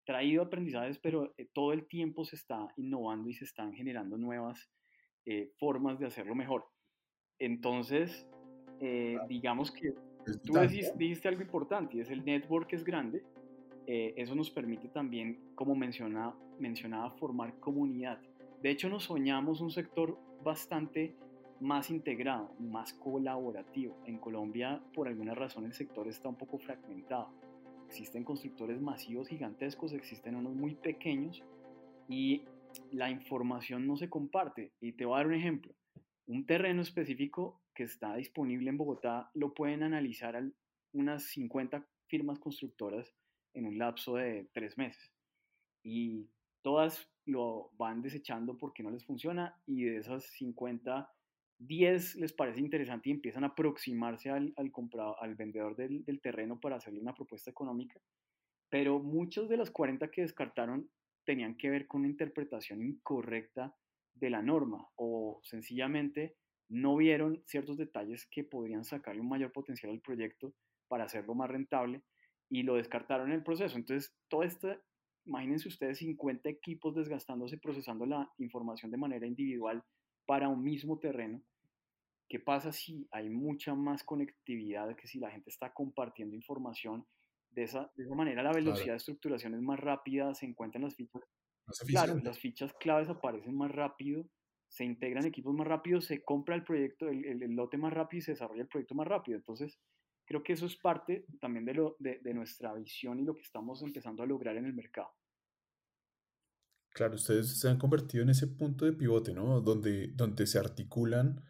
[0.05, 4.69] traído aprendizajes, pero eh, todo el tiempo se está innovando y se están generando nuevas
[5.27, 6.65] eh, formas de hacerlo mejor.
[7.39, 8.27] Entonces,
[9.29, 9.93] digamos que
[10.45, 10.55] tú
[10.97, 13.23] dijiste, algo importante y es el network es grande.
[13.87, 18.21] eso nos permite también, como menciona, mencionaba, formar comunidad.
[18.63, 21.15] De hecho, nos soñamos un sector bastante
[21.61, 23.97] más integrado, más colaborativo.
[24.05, 27.29] En Colombia, por alguna razón, el sector está un poco fragmentado.
[27.87, 31.43] Existen constructores masivos gigantescos, existen unos muy pequeños
[32.09, 32.43] y
[32.93, 34.73] la información no se comparte.
[34.81, 35.73] Y te voy a dar un ejemplo.
[36.27, 40.43] Un terreno específico que está disponible en Bogotá lo pueden analizar
[40.93, 43.15] unas 50 firmas constructoras
[43.55, 45.13] en un lapso de tres meses.
[45.85, 46.29] Y
[46.63, 51.09] todas lo van desechando porque no les funciona y de esas 50
[51.61, 54.73] 10 les parece interesante y empiezan a aproximarse al, al,
[55.21, 58.01] al vendedor del, del, terreno para hacerle una propuesta económica,
[58.71, 60.91] pero muchos de las 40 que descartaron
[61.25, 63.77] tenían que ver con una interpretación incorrecta
[64.15, 66.37] de la norma o sencillamente
[66.69, 70.55] no vieron ciertos detalles que podrían sacarle un mayor potencial al proyecto
[70.89, 72.03] para hacerlo más rentable
[72.51, 73.77] y lo descartaron en el proceso.
[73.77, 74.75] Entonces, todo esto,
[75.25, 79.83] imagínense ustedes 50 equipos desgastándose procesando la información de manera individual
[80.27, 81.43] para un mismo terreno.
[82.29, 87.07] ¿Qué pasa si hay mucha más conectividad, que si la gente está compartiendo información?
[87.51, 90.95] De esa, de esa manera la velocidad de estructuración es más rápida, se encuentran las
[90.95, 91.23] fichas.
[91.87, 94.27] Claro, las fichas claves aparecen más rápido,
[94.69, 98.23] se integran equipos más rápido, se compra el proyecto, el, el, lote más rápido y
[98.23, 99.37] se desarrolla el proyecto más rápido.
[99.37, 99.79] Entonces,
[100.27, 103.83] creo que eso es parte también de, lo, de, nuestra visión y lo que estamos
[103.83, 105.09] empezando a lograr en el mercado.
[106.91, 109.61] Claro, ustedes se han convertido en ese punto de pivote, ¿no?
[109.61, 111.43] Donde, donde se articulan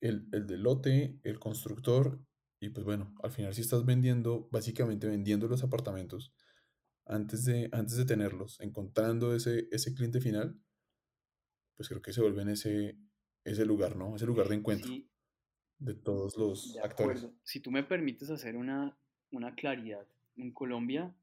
[0.00, 2.20] el, el del lote, el constructor,
[2.60, 6.34] y pues bueno, al final si estás vendiendo, básicamente vendiendo los apartamentos
[7.06, 10.60] antes de, antes de tenerlos, encontrando ese, ese cliente final,
[11.80, 12.98] pues creo que se vuelve en ese,
[13.42, 14.14] ese lugar, ¿no?
[14.14, 14.92] Ese lugar de encuentro
[15.78, 17.26] de todos los actores.
[17.42, 18.98] Si tú me permites hacer una,
[19.30, 21.16] una claridad, en Colombia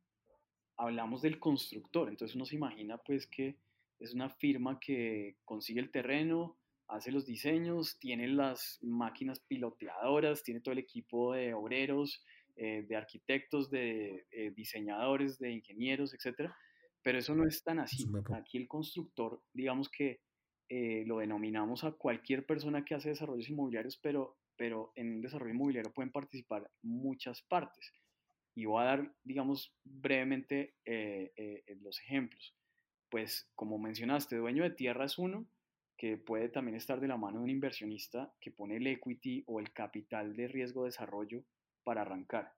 [0.76, 3.60] hablamos del constructor, entonces uno se imagina pues que
[4.00, 10.62] es una firma que consigue el terreno, hace los diseños, tiene las máquinas piloteadoras, tiene
[10.62, 12.24] todo el equipo de obreros,
[12.56, 16.50] eh, de arquitectos, de eh, diseñadores, de ingenieros, etc.
[17.04, 18.08] Pero eso no es tan así.
[18.34, 20.26] Aquí el constructor, digamos que
[20.70, 25.54] eh, lo denominamos a cualquier persona que hace desarrollos inmobiliarios, pero, pero en un desarrollo
[25.54, 27.94] inmobiliario pueden participar muchas partes.
[28.56, 32.56] Y voy a dar, digamos, brevemente eh, eh, los ejemplos.
[33.10, 35.48] Pues como mencionaste, dueño de tierra es uno,
[35.98, 39.60] que puede también estar de la mano de un inversionista que pone el equity o
[39.60, 41.44] el capital de riesgo de desarrollo
[41.84, 42.54] para arrancar.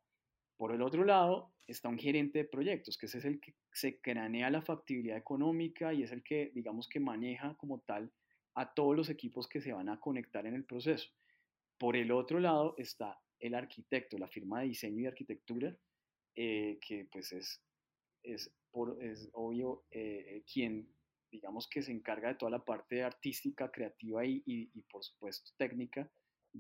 [0.60, 4.02] Por el otro lado, está un gerente de proyectos, que ese es el que se
[4.02, 8.12] cranea la factibilidad económica y es el que, digamos, que maneja como tal
[8.56, 11.08] a todos los equipos que se van a conectar en el proceso.
[11.78, 15.74] Por el otro lado está el arquitecto, la firma de diseño y arquitectura,
[16.36, 17.64] eh, que pues es,
[18.22, 20.94] es, por, es obvio eh, quien,
[21.32, 26.12] digamos que se encarga de toda la parte artística, creativa y, por supuesto técnica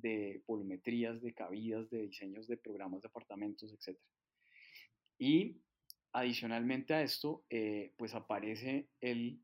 [0.01, 3.97] de volumetrías, de cabidas, de diseños de programas de apartamentos, etc.
[5.17, 5.57] Y
[6.13, 9.41] adicionalmente a esto, eh, pues aparece el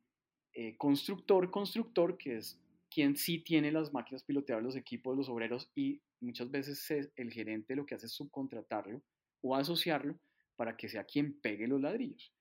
[0.78, 2.58] constructor, constructor, que es
[2.90, 7.76] quien sí tiene las máquinas piloteables, los equipos, los obreros y muchas veces el gerente
[7.76, 9.02] lo que hace es subcontratarlo
[9.42, 10.18] o asociarlo
[10.56, 12.34] para que sea quien pegue los ladrillos.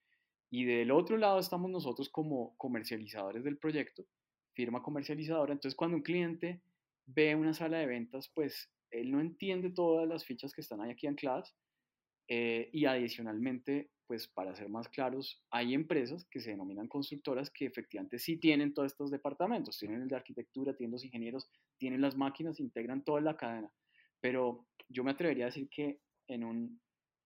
[0.50, 4.06] Y del otro lado estamos nosotros como comercializadores del proyecto,
[4.52, 5.52] firma comercializadora.
[5.52, 6.62] Entonces, cuando un cliente
[7.06, 10.90] ve una sala de ventas, pues él no entiende todas las fichas que están ahí
[10.90, 11.54] aquí ancladas.
[12.28, 17.66] Eh, y adicionalmente, pues para ser más claros, hay empresas que se denominan constructoras que
[17.66, 22.16] efectivamente sí tienen todos estos departamentos, tienen el de arquitectura, tienen los ingenieros, tienen las
[22.16, 23.70] máquinas, integran toda la cadena.
[24.20, 26.80] Pero yo me atrevería a decir que en un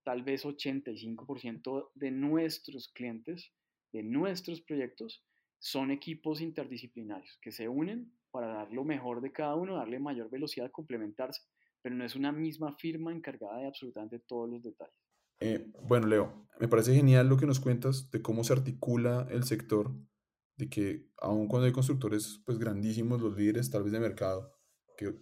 [0.04, 3.52] tal vez 85% de nuestros clientes,
[3.92, 5.22] de nuestros proyectos,
[5.58, 10.30] son equipos interdisciplinarios que se unen para dar lo mejor de cada uno, darle mayor
[10.30, 11.42] velocidad, complementarse,
[11.82, 14.94] pero no es una misma firma encargada de absolutamente todos los detalles.
[15.40, 19.44] Eh, bueno, Leo, me parece genial lo que nos cuentas de cómo se articula el
[19.44, 19.92] sector,
[20.56, 24.52] de que aun cuando hay constructores pues grandísimos, los líderes tal vez de mercado,
[24.96, 25.14] que,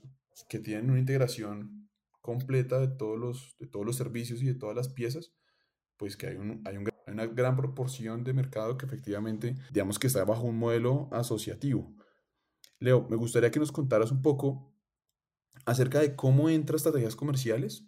[0.49, 1.91] que tienen una integración
[2.23, 5.33] completa de todos los, de todos los servicios y de todas las piezas,
[5.97, 10.09] pues que hay, un, hay, un, una gran proporción de mercado que efectivamente, digamos que
[10.09, 11.95] está bajo un modelo asociativo.
[12.81, 14.75] Leo, me gustaría que nos contaras un poco
[15.65, 17.87] acerca de cómo entra estrategias comerciales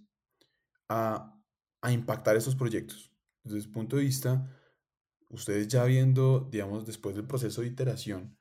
[0.88, 1.38] a,
[1.82, 3.12] a impactar estos proyectos.
[3.42, 4.48] Desde el punto de vista,
[5.28, 8.38] ustedes ya viendo, digamos, después del proceso de iteración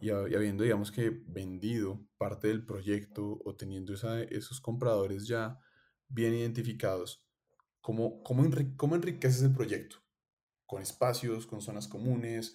[0.00, 5.58] y, habiendo, digamos, que vendido parte del proyecto o teniendo esos compradores ya
[6.08, 7.26] bien identificados,
[7.80, 8.44] ¿cómo, cómo,
[8.76, 9.96] cómo enriqueces el proyecto?
[10.66, 12.54] ¿Con espacios, con zonas comunes?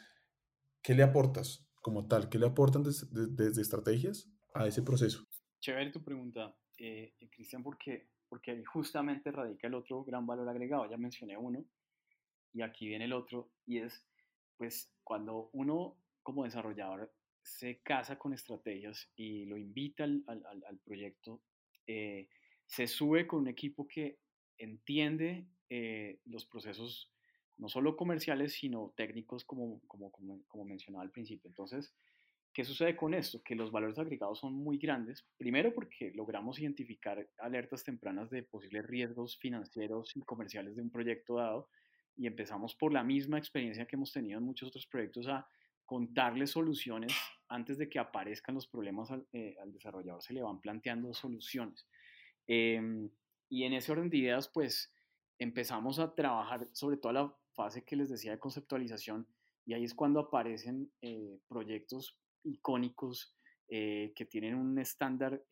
[0.82, 2.30] ¿Qué le aportas como tal?
[2.30, 5.26] ¿Qué le aportan desde, estrategias a ese proceso?
[5.60, 10.90] Chévere tu pregunta, eh, Cristian, porque, porque justamente radica el otro gran valor agregado.
[10.90, 11.66] Ya mencioné uno
[12.54, 14.06] y aquí viene el otro y es,
[14.58, 20.80] pues, cuando uno como desarrollador se casa con estrategias y lo invita al, al, al
[20.80, 21.42] proyecto,
[21.86, 22.28] eh,
[22.66, 24.18] se sube con un equipo que
[24.58, 27.12] entiende eh, los procesos
[27.58, 31.48] no solo comerciales, sino técnicos, como, como, como, mencionaba al principio.
[31.48, 31.94] Entonces,
[32.54, 33.42] ¿qué sucede con esto?
[33.44, 38.86] Que los valores agregados son muy grandes, primero porque logramos identificar alertas tempranas de posibles
[38.86, 41.70] riesgos financieros y comerciales de un proyecto dado,
[42.18, 45.48] y empezamos por la misma experiencia que hemos tenido en muchos otros proyectos a
[45.86, 47.14] contarle soluciones
[47.48, 51.88] antes de que aparezcan los problemas al, eh, desarrollador, se le van planteando soluciones.
[52.48, 53.10] Em,
[53.50, 54.94] y en ese orden de ideas, pues
[55.40, 59.28] empezamos a trabajar sobre toda la fase que les decía de conceptualización
[59.66, 63.36] y ahí es cuando aparecen eh, proyectos icónicos
[63.68, 65.44] eh, que tienen un estándar,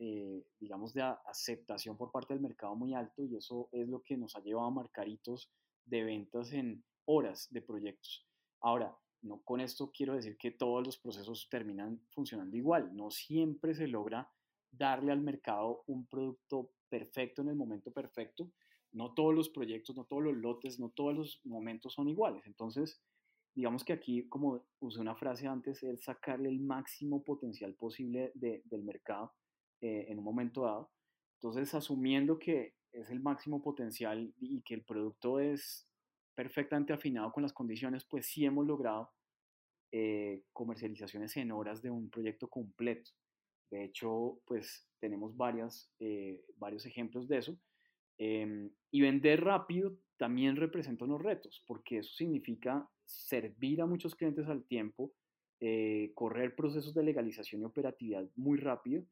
[0.60, 4.36] digamos, de aceptación por parte del mercado muy alto y eso es lo que nos
[4.36, 5.50] ha llevado a marcar hitos
[5.84, 8.26] de ventas en horas de proyectos.
[8.60, 12.94] Ahora, no con esto quiero decir que todos los procesos terminan funcionando igual.
[12.94, 14.30] No siempre se logra
[14.76, 18.50] darle al mercado un producto perfecto en el momento perfecto.
[18.92, 22.46] No todos los proyectos, no todos los lotes, no todos los momentos son iguales.
[22.46, 23.00] Entonces,
[23.54, 28.84] digamos que aquí, como usé una frase antes, es sacarle el máximo potencial posible del
[28.84, 29.32] mercado
[29.80, 30.90] eh, en un momento dado.
[31.40, 35.88] Entonces, asumiendo que es el máximo potencial y que el producto es
[36.34, 39.10] perfectamente afinado con las condiciones, pues sí hemos logrado
[39.92, 43.12] eh, comercializaciones en horas de un proyecto completo.
[43.74, 47.58] De hecho, pues tenemos varias, eh, varios ejemplos de eso.
[48.18, 54.46] Em, y vender rápido también representa unos retos, porque eso significa servir a muchos clientes
[54.46, 55.12] al tiempo,
[55.58, 59.04] eh, correr procesos de legalización y operatividad muy rápido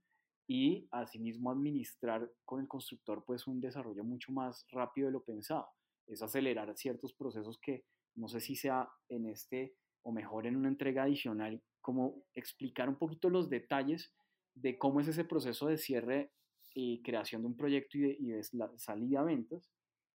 [0.47, 5.67] y asimismo administrar con el constructor pues un desarrollo mucho más rápido de lo pensado
[6.07, 10.69] es acelerar ciertos procesos que no sé si sea en este o mejor en una
[10.69, 14.13] entrega adicional, como explicar un poquito los detalles
[14.55, 16.33] de cómo es ese proceso de cierre
[16.75, 18.43] y creación de un proyecto y de,
[18.77, 19.71] salida a ventas.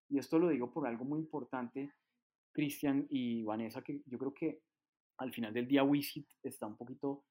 [0.08, 1.92] Y esto lo digo por algo muy importante,
[2.52, 4.62] Cristian y Vanessa, que yo creo que
[5.18, 7.24] al final del día Wisit está un poquito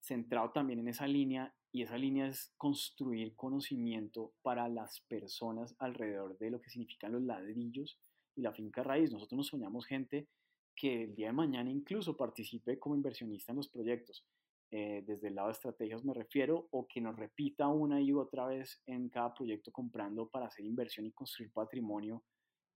[0.00, 6.38] centrado también en esa línea y esa línea es construir conocimiento para las personas alrededor
[6.38, 7.98] de lo que significan los ladrillos
[8.36, 9.12] y la finca raíz.
[9.12, 10.28] Nosotros nos soñamos gente
[10.74, 14.24] que el día de mañana incluso participe como inversionista en los proyectos.
[14.70, 18.46] Eh, desde el lado de estrategias me refiero, o que nos repita una y otra
[18.46, 22.22] vez en cada proyecto comprando para hacer inversión y construir patrimonio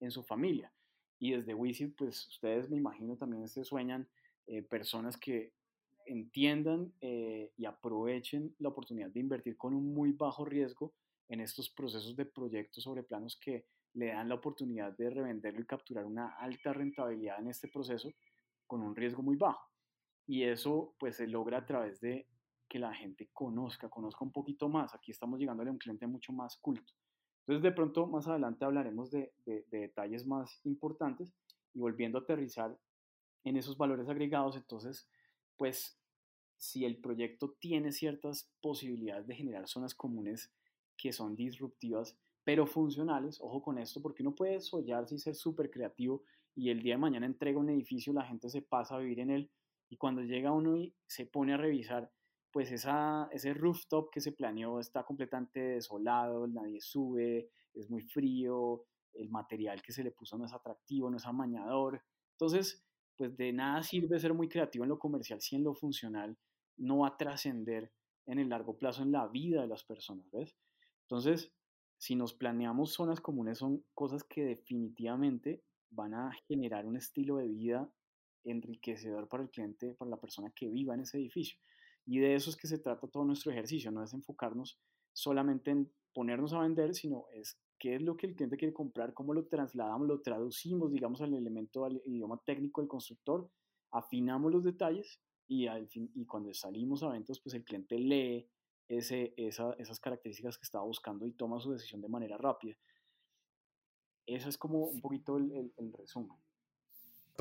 [0.00, 0.72] en su familia.
[1.18, 4.08] Y desde Wisit, pues ustedes me imagino también se sueñan
[4.46, 5.52] eh, personas que
[6.06, 10.94] entiendan eh, y aprovechen la oportunidad de invertir con un muy bajo riesgo
[11.28, 15.66] en estos procesos de proyectos sobre planos que le dan la oportunidad de revenderlo y
[15.66, 18.10] capturar una alta rentabilidad en este proceso
[18.66, 19.71] con un riesgo muy bajo.
[20.26, 22.26] Y eso pues se logra a través de
[22.68, 24.94] que la gente conozca, conozca un poquito más.
[24.94, 26.92] Aquí estamos llegándole a un cliente mucho más culto.
[27.40, 31.34] Entonces de pronto más adelante hablaremos de, de detalles más importantes
[31.74, 32.78] y volviendo a aterrizar
[33.44, 35.08] en esos valores agregados, entonces
[35.56, 35.98] pues
[36.56, 40.52] si el proyecto tiene ciertas posibilidades de generar zonas comunes
[40.96, 45.70] que son disruptivas, pero funcionales, ojo con esto, porque uno puede soñarse y ser súper
[45.70, 46.22] creativo
[46.54, 49.30] y el día de mañana entrega un edificio, la gente se pasa a vivir en
[49.30, 49.50] él
[49.92, 52.10] y cuando llega uno y se pone a revisar,
[52.50, 58.86] pues esa, ese rooftop que se planeó está completamente desolado, nadie sube, es muy frío,
[59.12, 62.02] el material que se le puso no es atractivo, no es amañador.
[62.30, 62.82] Entonces,
[63.18, 66.38] pues de nada sirve ser muy creativo en lo comercial si en lo funcional
[66.78, 67.92] no va a trascender
[68.24, 70.56] en el largo plazo en la vida de las personas, ¿ves?
[71.02, 71.52] Entonces,
[71.98, 77.48] si nos planeamos zonas comunes son cosas que definitivamente van a generar un estilo de
[77.48, 77.92] vida
[78.44, 81.58] enriquecedor para el cliente, para la persona que viva en ese edificio.
[82.06, 84.78] Y de eso es que se trata todo nuestro ejercicio, no es enfocarnos
[85.12, 89.14] solamente en ponernos a vender, sino es qué es lo que el cliente quiere comprar,
[89.14, 93.50] cómo lo trasladamos, lo traducimos, digamos, al elemento, al idioma técnico del constructor,
[93.90, 98.48] afinamos los detalles y, al fin, y cuando salimos a ventas, pues el cliente lee
[98.88, 102.76] ese, esas características que estaba buscando y toma su decisión de manera rápida.
[104.26, 106.36] Eso es como un poquito el, el, resumen.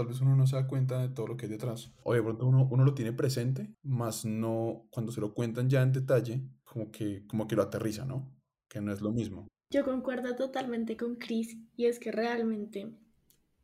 [0.02, 1.92] Tal vez uno no se da cuenta de todo lo que hay detrás.
[2.02, 5.84] O de pronto uno, uno lo tiene presente, más no cuando se lo cuentan ya
[5.84, 8.28] en detalle, como que, como que lo aterriza, ¿no?
[8.68, 9.48] Que no es lo mismo.
[9.70, 12.92] Yo concuerdo totalmente con Chris y es que realmente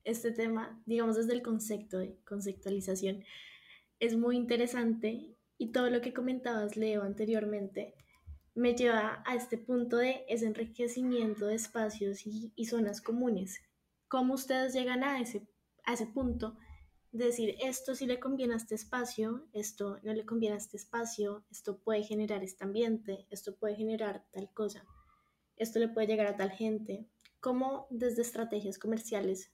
[0.03, 3.23] este tema, digamos desde el concepto de conceptualización,
[3.99, 7.95] es muy interesante y todo lo que comentabas, Leo, anteriormente,
[8.53, 13.59] me lleva a este punto de ese enriquecimiento de espacios y, y zonas comunes.
[14.07, 15.47] ¿Cómo ustedes llegan a ese,
[15.87, 16.57] a ese punto?
[17.11, 20.77] De decir, esto sí le conviene a este espacio, esto no le conviene a este
[20.77, 24.85] espacio, esto puede generar este ambiente, esto puede generar tal cosa,
[25.55, 27.07] esto le puede llegar a tal gente.
[27.39, 29.53] ¿Cómo desde estrategias comerciales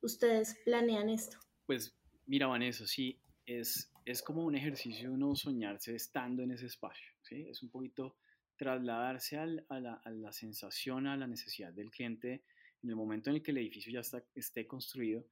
[0.00, 1.38] ustedes planean esto?
[1.66, 7.10] Pues mira, Vanessa, sí, es, es como un ejercicio uno soñarse estando en ese espacio,
[7.22, 7.48] ¿sí?
[7.48, 8.16] Es un poquito
[8.56, 12.44] trasladarse al, a, la, a, la, sensación, a la necesidad del cliente
[12.82, 15.26] en el momento en el que el edificio ya está, esté construido,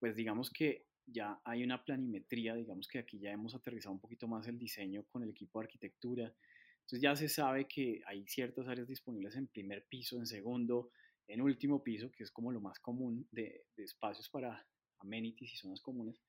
[0.00, 4.26] pues digamos que ya hay una planimetría, digamos que aquí ya hemos aterrizado un poquito
[4.26, 6.34] más el diseño con el equipo de arquitectura,
[6.80, 10.90] entonces ya se sabe que hay ciertas áreas disponibles en primer piso, en segundo,
[11.28, 14.66] en último piso, que es como lo más común de, espacios para
[14.98, 16.20] amenities y zonas comunes.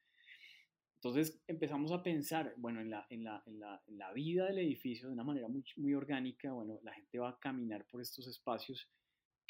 [0.98, 4.60] Entonces empezamos a pensar, bueno, en la, en la, en la, en la vida del
[4.60, 8.28] edificio de una manera muy, muy orgánica, bueno, la gente va a caminar por estos
[8.28, 8.88] espacios,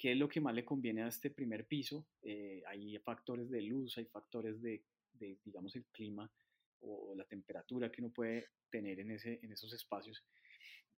[0.02, 2.08] ¿qué es lo que más le conviene a este primer piso?
[2.24, 4.84] Eh, hay factores de luz, hay factores de,
[5.14, 6.28] de digamos, el clima
[6.80, 10.26] o, la temperatura que uno puede tener en, ese, en esos espacios.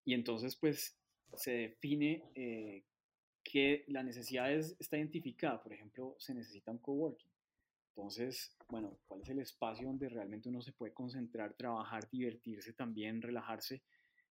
[0.05, 0.97] Y entonces, pues,
[1.35, 2.85] se define eh,
[3.43, 5.61] que la necesidad es, está identificada.
[5.61, 7.27] Por ejemplo, se necesita un coworking.
[7.89, 13.21] Entonces, bueno, ¿cuál es el espacio donde realmente uno se puede concentrar, trabajar, divertirse también,
[13.21, 13.83] relajarse?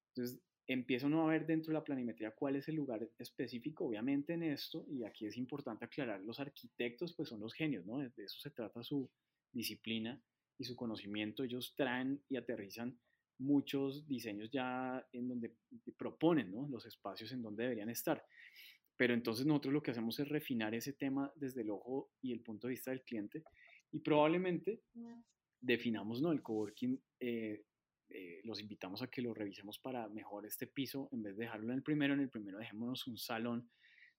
[0.09, 4.35] Entonces, empieza uno a ver dentro de la planimetría cuál es el lugar específico, obviamente
[4.35, 7.99] en esto, y aquí es importante aclarar, los arquitectos pues son los genios, ¿no?
[7.99, 9.11] De eso se trata su
[9.53, 10.23] disciplina
[10.59, 12.99] y su conocimiento, ellos traen y aterrizan
[13.39, 15.55] muchos diseños ya en donde
[15.97, 16.69] proponen, ¿no?
[16.69, 18.25] Los espacios en donde deberían estar.
[18.97, 22.41] Pero entonces nosotros lo que hacemos es refinar ese tema desde el ojo y el
[22.41, 23.43] punto de vista del cliente
[23.91, 24.83] y probablemente
[25.61, 26.33] definamos, ¿no?
[26.33, 27.65] El coworking, eh,
[28.15, 31.69] eh, los invitamos a que lo revisemos para mejor este piso, en vez de dejarlo
[31.69, 33.71] en el primero, en el primero dejémonos un salón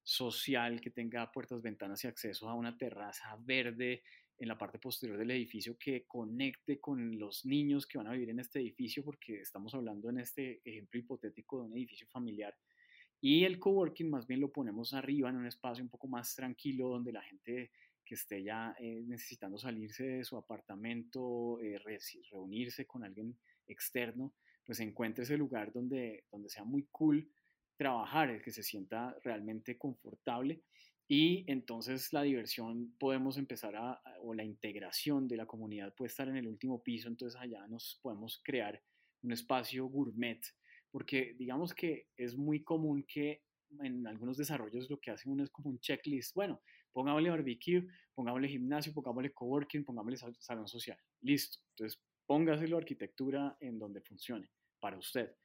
[0.01, 4.03] social que tenga puertas, ventanas y acceso a una terraza verde
[4.38, 8.29] en la parte posterior del edificio que conecte con los niños que van a vivir
[8.29, 12.56] en este edificio, porque estamos hablando en este ejemplo hipotético de un edificio familiar.
[13.21, 16.89] Y el coworking más bien lo ponemos arriba en un espacio un poco más tranquilo
[16.89, 17.71] donde la gente
[18.03, 21.97] que esté ya eh, necesitando salirse de su apartamento, eh, re
[22.29, 24.34] reunirse con alguien externo,
[24.65, 27.30] pues encuentre ese lugar donde, donde sea muy cool
[27.78, 30.62] trabajar, el que se sienta realmente confortable.
[31.08, 36.28] Y entonces la diversión podemos empezar a, o la integración de la comunidad puede estar
[36.30, 38.82] en el último piso, entonces allá nos podemos crear
[39.21, 40.41] un espacio gourmet
[40.93, 43.41] porque digamos que es muy común que
[43.82, 48.47] en algunos desarrollos lo que hacen uno es como un checklist, bueno, pongámosle barbecue, pongámosle
[48.47, 55.36] gimnasio, pongámosle coworking, pongámosle salón social, listo, entonces póngaselo arquitectura en donde funcione para usted.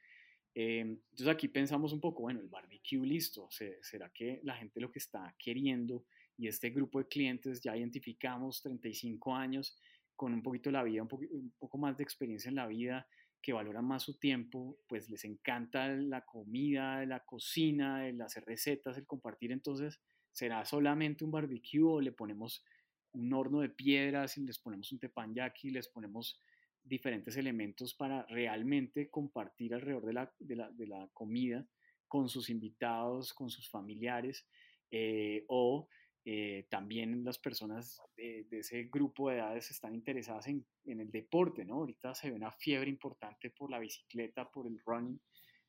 [0.54, 4.90] Eh, entonces aquí pensamos un poco, bueno, el barbecue listo, ¿será que la gente lo
[4.90, 6.04] que está queriendo
[6.36, 9.78] y este grupo de clientes ya identificamos 35 años
[10.16, 13.06] con un poquito la vida, un, po un poco más de experiencia en la vida,
[13.40, 18.96] que valoran más su tiempo, pues les encanta la comida, la cocina, el hacer recetas,
[18.98, 20.00] el compartir, entonces
[20.32, 22.64] será solamente un barbecue o le ponemos
[23.12, 26.40] un horno de piedras y les ponemos un tepanyaki, les ponemos
[26.88, 31.66] diferentes elementos para realmente compartir alrededor de la, de la, de la comida
[32.06, 34.46] con sus invitados, con sus familiares,
[34.90, 35.88] eh, o
[36.24, 41.10] eh, también las personas de, de, ese grupo de edades están interesadas en, en, el
[41.10, 41.74] deporte, ¿no?
[41.74, 45.20] Ahorita se ve una fiebre importante por la bicicleta, por el running.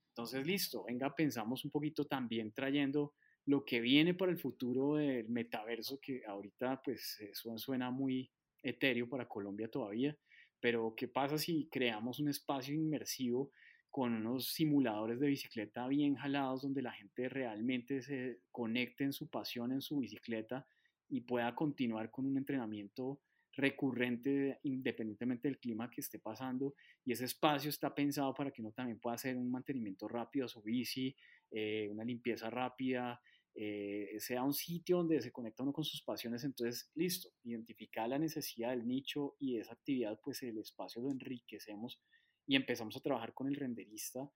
[0.09, 3.13] Entonces, listo, venga, pensamos un poquito también trayendo
[3.45, 8.29] lo que viene para el futuro del metaverso, que ahorita pues eso suena muy
[8.61, 10.15] etéreo para Colombia todavía,
[10.59, 13.51] pero ¿qué pasa si creamos un espacio inmersivo
[13.91, 19.29] con unos simuladores de bicicleta bien jalados donde la gente realmente se conecte en su
[19.29, 20.67] pasión en su bicicleta
[21.09, 23.19] y pueda continuar con un entrenamiento
[23.53, 28.71] recurrente independientemente del clima que esté pasando y ese espacio está pensado para que uno
[28.71, 31.15] también pueda hacer un mantenimiento rápido a su bici,
[31.51, 33.19] eh, una limpieza rápida,
[33.55, 38.19] eh, sea un sitio donde se conecta uno con sus pasiones, entonces listo, identificar la
[38.19, 42.01] necesidad del nicho y esa actividad, pues el espacio lo enriquecemos
[42.47, 44.31] y empezamos a trabajar con el renderista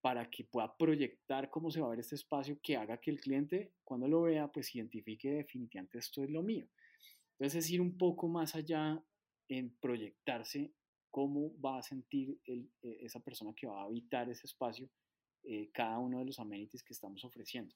[0.00, 3.20] para que pueda proyectar cómo se va a ver este espacio que haga que el
[3.20, 6.68] cliente cuando lo vea pues identifique definitivamente esto es lo mío.
[7.32, 9.02] Entonces es ir un poco más allá
[9.48, 10.72] en proyectarse
[11.10, 14.88] cómo va a sentir eh, esa persona que va a habitar ese espacio
[15.42, 17.74] eh, cada uno de los amenities que estamos ofreciendo.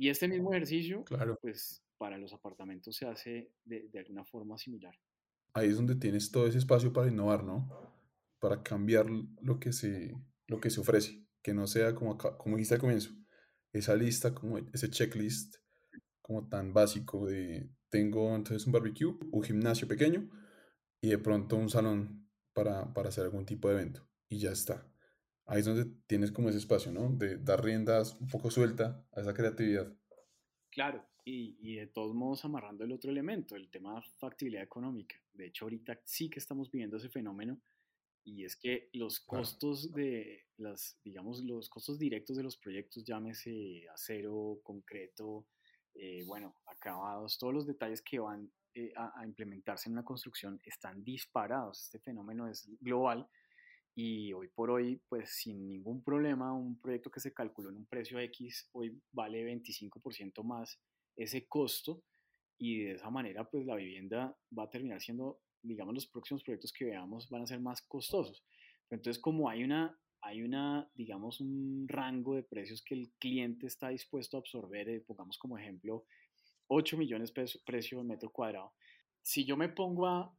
[0.00, 1.36] Y este mismo ejercicio, Claro.
[1.42, 4.94] pues para los apartamentos se hace de, de alguna forma similar.
[5.52, 7.68] Ahí es donde tienes todo ese espacio para innovar, ¿no?
[8.40, 10.14] Para cambiar lo que se,
[10.46, 13.10] lo que se ofrece, que no sea como, como dijiste al comienzo,
[13.72, 15.56] esa lista, como ese checklist,
[16.22, 20.30] como tan básico de tengo entonces un barbecue, un gimnasio pequeño
[21.02, 24.92] y de pronto un salón para, para hacer algún tipo de evento y ya está.
[25.50, 27.10] Ahí es donde tienes como ese espacio, ¿no?
[27.10, 29.92] De dar riendas un poco suelta a esa creatividad.
[30.70, 35.16] Claro, y, y de todos modos amarrando el otro elemento, el tema de factibilidad económica.
[35.32, 37.60] De hecho, ahorita sí que estamos viviendo ese fenómeno
[38.24, 39.42] y es que los Claro.
[39.42, 45.48] costos de las, digamos, los costos directos de los proyectos, llámese acero, concreto,
[45.94, 50.60] eh, bueno, acabados, todos los detalles que van eh, a, a implementarse en una construcción
[50.64, 51.82] están disparados.
[51.82, 53.28] Este fenómeno es global
[53.94, 57.86] y hoy por hoy, pues sin ningún problema, un proyecto que se calculó en un
[57.86, 60.80] precio X hoy vale 25% más
[61.16, 62.02] ese costo
[62.58, 66.72] y de esa manera pues la vivienda va a terminar siendo, digamos, los próximos proyectos
[66.72, 68.44] que veamos van a ser más costosos.
[68.90, 73.88] Entonces como hay una, hay una, digamos, un rango de precios que el cliente está
[73.88, 76.04] dispuesto a absorber, eh, pongamos como ejemplo
[76.68, 78.72] 8 millones de pesos precio de metro cuadrado.
[79.22, 80.34] Si yo me pongo a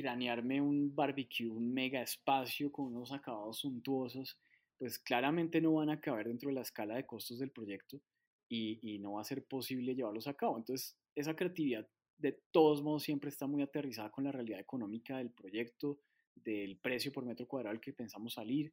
[0.00, 4.38] cranearme un barbecue, un mega espacio con unos acabados suntuosos,
[4.78, 8.00] pues claramente no van a caber dentro de la escala de costos del proyecto
[8.48, 10.56] y, y no va a ser posible llevarlos a cabo.
[10.56, 11.86] Entonces, esa creatividad
[12.16, 16.00] de todos modos siempre está muy aterrizada con la realidad económica del proyecto,
[16.34, 18.72] del precio por metro cuadrado al que pensamos salir.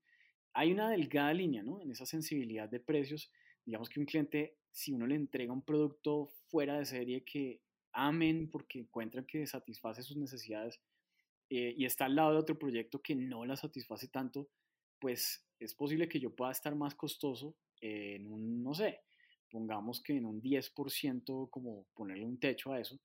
[0.53, 1.81] Hay una delgada línea, ¿no?
[1.81, 3.29] En esa sensibilidad de precios.
[3.65, 7.59] Digamos que un cliente, si uno le entrega un producto fuera de serie que
[7.91, 10.79] amen porque encuentran que satisface sus necesidades,
[11.49, 14.49] eh, y está al lado de otro proyecto que no la satisface tanto,
[14.99, 19.01] pues es posible que yo pueda estar más costoso en un, no sé,
[19.49, 22.99] pongamos que en un 10%, como ponerle un techo a eso,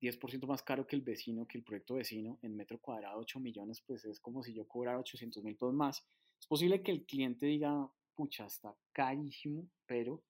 [0.00, 3.82] 10% más caro que el vecino, que el proyecto vecino, en metro cuadrado 8 millones,
[3.86, 6.06] pues es como si yo cobrara 800 mil pesos más.
[6.38, 10.22] Es posible que el cliente diga, pucha, está carísimo, pero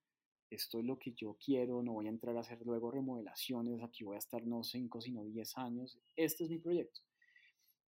[0.50, 4.04] esto es lo que yo quiero, no voy a entrar a hacer luego remodelaciones, aquí
[4.04, 7.00] voy a estar no 5, sino 10 años, este es mi proyecto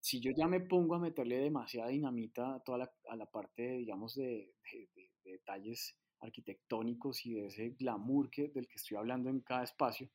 [0.06, 3.78] si yo ya me pongo a meterle demasiada dinamita a toda la, a la parte,
[3.78, 8.98] digamos, de, de, de, de, detalles arquitectónicos y de ese glamour que, del que estoy
[8.98, 10.08] hablando en cada espacio,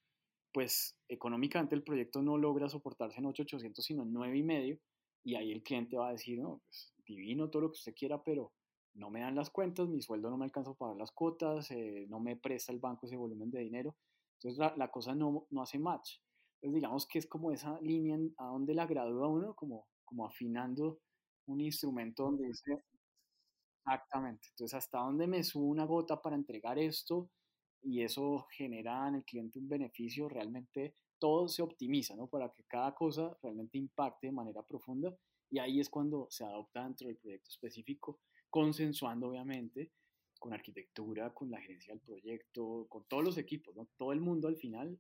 [0.54, 4.80] pues económicamente el proyecto no logra soportarse en 8,800, sino en 9,5,
[5.26, 8.24] y ahí el cliente va a decir, no, pues divino todo lo que usted quiera,
[8.24, 8.54] pero
[8.94, 12.22] no me dan las cuentas, mi sueldo no me alcanza para las cuotas, eh, no
[12.22, 13.98] me presta el banco ese volumen de dinero,
[14.38, 16.20] entonces la, la cosa no, no hace match.
[16.62, 21.00] Entonces digamos que es como esa línea a donde la gradúa uno, como, como afinando
[21.48, 22.84] un instrumento donde dice,
[23.80, 27.30] exactamente, entonces hasta dónde me subo una gota para entregar esto
[27.82, 32.28] y eso genera en el cliente un beneficio, realmente todo se optimiza, ¿no?
[32.28, 35.16] Para que cada cosa realmente impacte de manera profunda
[35.50, 38.20] y ahí es cuando se adopta dentro del proyecto específico,
[38.52, 39.92] consensuando obviamente
[40.40, 43.88] con arquitectura, con la gerencia del proyecto, con todos los equipos, ¿no?
[43.98, 45.00] Todo el mundo al final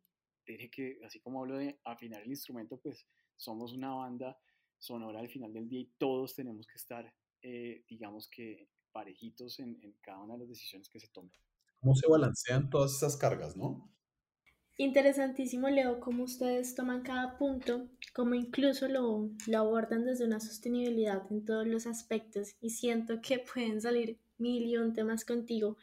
[0.58, 4.38] tiene que, así como hablo de afinar el instrumento, pues somos una banda
[4.78, 9.80] sonora al final del día y todos tenemos que estar, eh, digamos que parejitos en,
[9.82, 11.32] en, cada una de las decisiones que se tomen.
[11.80, 13.90] ¿Cómo se balancean todas esas cargas, no?
[14.78, 21.32] Interesantísimo, Leo, cómo ustedes toman cada punto, cómo incluso lo, lo abordan desde una sostenibilidad
[21.32, 25.78] en todos los aspectos y siento que pueden salir mil y un temas contigo.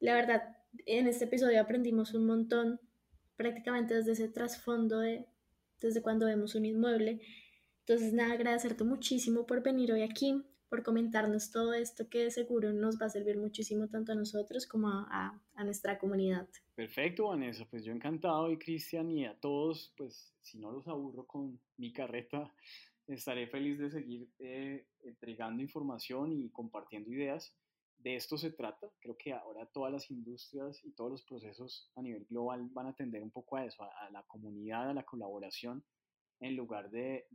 [0.00, 0.56] La verdad,
[0.86, 2.80] en este episodio aprendimos un montón
[3.38, 5.24] prácticamente desde ese trasfondo de
[5.80, 7.20] desde cuando vemos un inmueble.
[7.80, 12.72] Entonces, nada, agradecerte muchísimo por venir hoy aquí, por comentarnos todo esto que de seguro
[12.72, 16.48] nos va a servir muchísimo tanto a nosotros como a, nuestra comunidad.
[16.74, 21.26] Perfecto, Vanessa, pues yo encantado y Cristian y a todos, pues si no los aburro
[21.26, 22.52] con mi carreta,
[23.06, 27.54] estaré feliz de seguir eh, entregando información y compartiendo ideas
[28.08, 28.90] de esto se trata.
[29.00, 32.94] Creo que ahora todas las industrias y todos los procesos a nivel global van a
[32.94, 35.84] tender un poco a eso, a, la comunidad, a la colaboración,
[36.40, 37.26] en lugar de,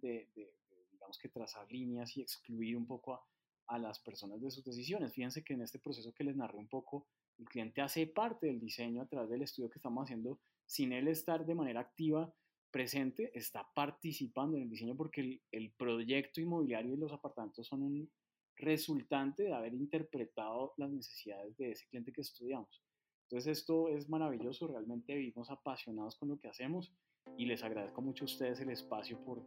[0.91, 3.23] digamos que trazar líneas y excluir un poco a,
[3.67, 5.13] a, las personas de sus decisiones.
[5.13, 7.07] Fíjense que en este proceso que les narré un poco,
[7.37, 11.07] el cliente hace parte del diseño a través del estudio que estamos haciendo, sin él
[11.07, 12.33] estar de manera activa
[12.71, 17.83] presente, está participando en el diseño porque el, el proyecto inmobiliario y los apartamentos son
[17.83, 18.09] un
[18.57, 22.83] resultante de haber interpretado las necesidades de ese cliente que estudiamos.
[23.23, 26.93] Entonces esto es maravilloso, realmente vivimos apasionados con lo que hacemos
[27.37, 29.43] y les agradezco mucho a ustedes el espacio por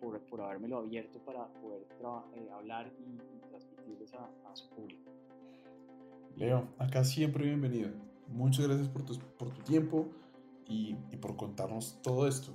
[0.00, 1.86] por, por habérmelo abierto para poder
[2.34, 5.10] eh, hablar y, transmitirles a, su público.
[6.36, 7.90] Leo, acá siempre bienvenido.
[8.28, 10.08] Muchas gracias por tu, por tu tiempo
[10.66, 12.52] y, y por contarnos todo esto.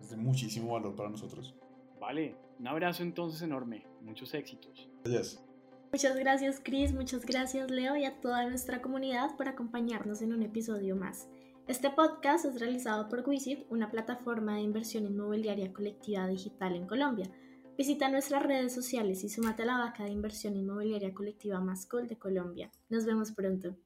[0.00, 1.54] Es de muchísimo valor para nosotros.
[2.00, 4.88] Vale, un abrazo entonces enorme, muchos éxitos.
[5.02, 5.44] Gracias.
[5.90, 10.44] Muchas gracias Chris, muchas gracias Leo y a toda nuestra comunidad por acompañarnos en un
[10.44, 11.28] episodio más.
[11.66, 17.28] Este podcast es realizado por Wisit, una plataforma de inversión inmobiliaria colectiva digital en Colombia.
[17.76, 22.06] Visita nuestras redes sociales y sumate a la vaca de inversión inmobiliaria colectiva más cool
[22.06, 22.70] de Colombia.
[22.88, 23.76] Nos vemos pronto.